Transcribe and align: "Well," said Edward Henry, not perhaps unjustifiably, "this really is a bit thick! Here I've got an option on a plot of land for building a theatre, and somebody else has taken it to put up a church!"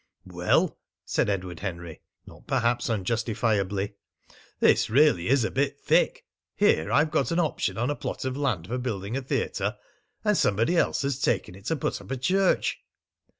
"Well," 0.25 0.79
said 1.05 1.29
Edward 1.29 1.59
Henry, 1.59 2.01
not 2.25 2.47
perhaps 2.47 2.89
unjustifiably, 2.89 3.97
"this 4.59 4.89
really 4.89 5.27
is 5.27 5.43
a 5.43 5.51
bit 5.51 5.79
thick! 5.79 6.25
Here 6.55 6.91
I've 6.91 7.11
got 7.11 7.29
an 7.29 7.39
option 7.39 7.77
on 7.77 7.91
a 7.91 7.95
plot 7.95 8.25
of 8.25 8.35
land 8.35 8.65
for 8.65 8.79
building 8.79 9.15
a 9.15 9.21
theatre, 9.21 9.77
and 10.25 10.35
somebody 10.35 10.75
else 10.75 11.03
has 11.03 11.19
taken 11.19 11.53
it 11.53 11.65
to 11.65 11.75
put 11.75 12.01
up 12.01 12.09
a 12.09 12.17
church!" 12.17 12.79